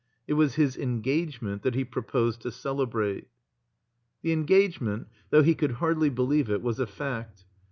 It 0.25 0.33
was 0.33 0.55
his 0.55 0.77
engagement 0.77 1.61
that 1.61 1.75
he 1.75 1.85
proposed 1.85 2.41
to 2.41 2.51
celebrate. 2.51 3.27
The 4.23 4.31
engagement, 4.31 5.07
though 5.29 5.43
he 5.43 5.53
could 5.53 5.73
hardly 5.73 6.09
believe 6.09 6.49
it, 6.49 6.63
was 6.63 6.79
a 6.79 6.87
fact. 6.87 7.45